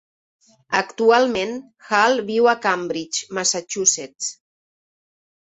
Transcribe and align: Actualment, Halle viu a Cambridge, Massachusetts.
Actualment, 0.77 1.53
Halle 1.89 2.25
viu 2.31 2.49
a 2.53 2.57
Cambridge, 2.65 3.21
Massachusetts. 3.41 4.33